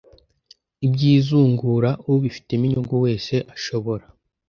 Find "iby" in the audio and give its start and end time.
0.85-1.01